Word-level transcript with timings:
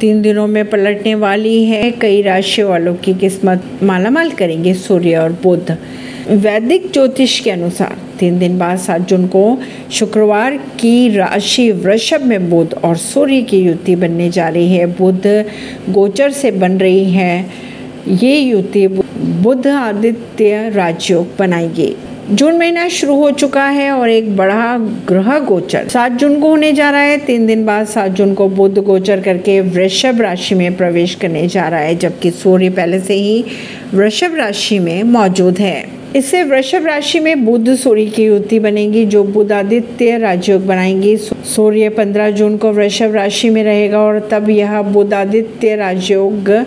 तीन 0.00 0.22
दिनों 0.22 0.46
में 0.46 0.64
पलटने 0.70 1.14
वाली 1.14 1.64
है। 1.64 1.90
कई 1.90 2.22
राशियों 2.22 2.70
वालों 2.70 2.94
की 2.94 3.14
किस्मत 3.14 3.64
मालामाल 3.82 4.30
करेंगे 4.30 4.74
सूर्य 4.74 5.16
और 5.16 5.32
बुध। 5.42 5.76
वैदिक 6.30 6.90
ज्योतिष 6.92 7.38
के 7.40 7.50
अनुसार 7.50 7.96
तीन 8.20 8.38
दिन 8.38 8.58
बाद 8.58 8.78
सात 8.78 9.00
जून 9.00 9.26
को 9.26 9.58
शुक्रवार 9.92 10.56
की 10.56 11.08
राशि 11.16 11.70
वृषभ 11.72 12.24
में 12.24 12.50
बुध 12.50 12.74
और 12.74 12.96
सूर्य 12.96 13.42
की 13.42 13.58
युति 13.58 13.96
बनने 13.96 14.30
जा 14.30 14.48
रही 14.48 14.74
है। 14.74 14.86
बुध 14.86 15.26
गोचर 15.90 16.30
से 16.30 16.50
बन 16.50 16.78
रही 16.78 17.10
है। 17.10 17.46
ये 18.08 18.38
युति 18.38 18.86
बुध 18.88 19.66
आदित्य 19.66 20.70
राजयोग 20.70 21.28
बनाएगी। 21.38 21.94
जून 22.30 22.58
महीना 22.58 22.88
शुरू 22.88 23.14
हो 23.14 23.30
चुका 23.30 23.64
है 23.64 23.90
और 23.90 24.10
एक 24.10 24.36
बड़ा 24.36 24.78
ग्रह 24.78 25.38
गोचर। 25.38 25.88
सात 25.88 26.12
जून 26.12 26.40
को 26.40 26.48
होने 26.48 26.72
जा 26.72 26.90
रहा 26.90 27.00
है, 27.00 27.18
तीन 27.18 27.46
दिन 27.46 27.66
बाद 27.66 27.86
सात 27.86 28.10
जून 28.10 28.34
को 28.34 28.48
बुद्ध 28.48 28.78
गोचर 28.78 29.20
करके 29.20 29.60
वृषभ 29.60 30.20
राशि 30.20 30.54
में 30.54 30.76
प्रवेश 30.76 31.14
करने 31.14 31.46
जा 31.48 31.68
रहा 31.68 31.80
है, 31.80 31.96
जबकि 31.96 32.30
सूर्य 32.30 32.70
पहले 32.70 33.00
से 33.00 33.14
ही 33.14 33.44
वृषभ 33.94 34.34
राशि 34.34 34.78
में 34.78 35.02
मौजूद 35.02 35.58
है। 35.58 35.84
इससे 36.16 36.42
वृषभ 36.42 36.86
राशि 36.86 37.20
में 37.20 37.44
बुद्ध 37.44 37.74
सूर्य 37.74 38.06
की 38.06 38.24
युति 38.24 38.58
बनेगी, 38.58 39.04
जो 39.04 39.24
बुध 39.24 39.52
आदित्य 39.52 40.18
राजयोग 40.18 40.66
बनाएँगी। 40.66 41.16
सूर्य 41.16 41.88
पंद्रह 41.88 42.30
जून 42.30 42.56
को 42.56 42.72
वृषभ 42.72 43.14
राशि 43.14 43.50
में 43.50 43.64
रहेगा 43.64 43.98
और 43.98 44.28
तब 44.30 44.50
यह 44.50 44.82
बुध 44.82 45.14
आदित्य 45.14 45.76
राजयोग 45.76 46.66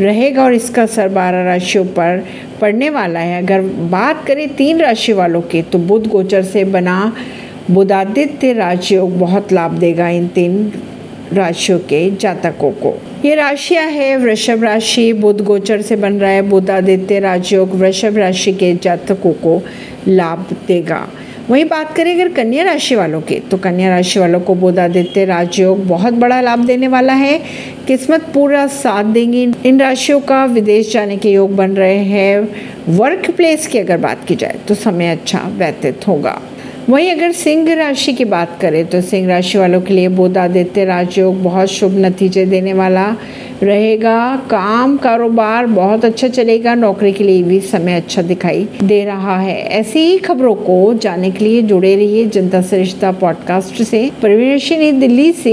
रहेगा 0.00 0.44
और 0.44 0.54
इसका 0.54 0.82
असर 0.82 1.08
बारह 1.08 1.44
राशियों 1.44 1.84
पर 1.86 2.24
पड़ने 2.60 2.90
वाला 2.90 3.20
है। 3.20 3.42
अगर 3.42 3.60
बात 3.90 4.24
करें 4.26 4.48
तीन 4.56 4.80
राशि 4.80 5.12
वालों 5.12 5.40
की 5.42 5.62
तो 5.62 5.78
बुध 5.78 6.06
गोचर 6.06 6.42
से 6.42 6.64
बना 6.66 7.12
बुधादित्य 7.70 8.52
राजयोग 8.52 9.18
बहुत 9.18 9.52
लाभ 9.52 9.78
देगा 9.78 10.08
इन 10.08 10.26
तीन 10.28 10.72
राशियों 11.32 11.78
के 11.78 12.10
जातकों 12.10 12.70
को। 12.72 12.94
ये 13.24 13.34
राशियाँ 13.34 13.84
है 13.84 14.16
वृषभ 14.16 14.62
राशि, 14.64 15.12
बुध 15.12 15.40
गोचर 15.44 15.82
से 15.82 15.96
बन 15.96 16.14
रहा 16.14 16.30
है 16.30 16.42
बुधादित्य 16.42 17.18
राजयोग, 17.20 17.74
वृषभ 17.74 18.16
राशि 18.18 18.52
के 18.52 18.74
जातकों 18.74 19.32
को 19.32 19.60
लाभ 20.08 20.46
देगा। 20.68 21.06
वहीं 21.50 21.64
बात 21.64 21.94
करें 21.96 22.12
अगर 22.14 22.28
कन्या 22.28 22.64
राशि 22.64 22.94
वालों 22.94 23.20
की 23.20 23.38
तो 23.40 23.56
कन्या 23.58 23.88
राशि 23.90 24.18
वालों 24.20 24.40
को 24.40 24.54
बुधादित्य 24.54 25.24
राजयोग 25.24 25.84
बहुत 25.86 26.14
बड़ा 26.14 26.40
लाभ 26.40 26.58
देने 26.66 26.88
वाला 26.88 27.12
है। 27.12 27.38
किस्मत 27.86 28.26
पूरा 28.34 28.66
साथ 28.66 29.04
देंगी। 29.04 29.42
इन 29.66 29.80
राशियों 29.80 30.20
का 30.20 30.44
विदेश 30.44 30.92
जाने 30.92 31.16
के 31.16 31.30
योग 31.30 31.56
बन 31.56 31.70
रहे 31.70 31.96
हैं। 31.96 32.48
वर्क 32.88 33.30
प्लेस 33.30 33.66
की 33.66 33.78
अगर 33.78 33.96
बात 33.96 34.24
की 34.28 34.36
जाए 34.36 34.58
तो 34.68 34.74
समय 34.74 35.10
अच्छा 35.10 35.40
व्यतीत 35.48 36.06
होगा। 36.08 36.40
वहीं 36.88 37.10
अगर 37.10 37.32
सिंह 37.32 37.74
राशि 37.74 38.12
की 38.12 38.24
बात 38.24 38.56
करें 38.60 38.84
तो 38.86 39.00
सिंह 39.00 39.28
राशि 39.28 39.58
वालों 39.58 39.80
के 39.80 39.94
लिए 39.94 40.08
बुधादित्य 40.08 40.84
राजयोग 40.84 41.42
बहुत 41.42 41.68
शुभ 41.68 41.98
नतीजे 41.98 42.44
देने 42.46 42.72
वाला। 42.72 43.06
रहेगा, 43.62 44.36
काम, 44.36 44.96
कारोबार 44.96 45.66
बहुत 45.66 46.04
अच्छा 46.04 46.28
चलेगा, 46.28 46.74
नौकरी 46.74 47.12
के 47.12 47.24
लिए 47.24 47.42
भी 47.42 47.60
समय 47.60 47.94
अच्छा 47.94 48.22
दिखाई 48.22 48.68
दे 48.82 49.04
रहा 49.04 49.40
है। 49.40 49.62
ऐसी 49.62 49.98
ही 49.98 50.18
खबरों 50.18 50.54
को 50.54 50.94
जानने 50.94 51.30
के 51.30 51.44
लिए 51.44 51.62
जुड़े 51.62 51.96
रहिए 51.96 52.26
जनता 52.26 52.62
सरिश्ता 52.62 53.12
पॉडकास्ट 53.12 53.82
से। 53.82 54.10
परवीन 54.22 55.00
दिल्ली 55.00 55.32
से 55.32 55.48